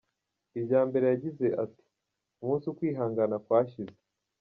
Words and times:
-Irya 0.03 0.81
mbere 0.89 1.05
yagize 1.13 1.45
ati 1.63 1.83
umunsi 2.41 2.65
ukwihangana 2.67 3.35
kwashize! 3.45 3.95